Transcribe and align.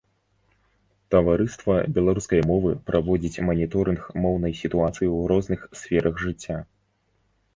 Таварыства 1.15 1.73
беларускай 1.97 2.41
мовы 2.51 2.71
праводзіць 2.87 3.43
маніторынг 3.49 4.01
моўнай 4.23 4.57
сітуацыі 4.63 5.07
ў 5.17 5.31
розных 5.33 5.61
сферах 5.81 6.13
жыцця. 6.25 6.57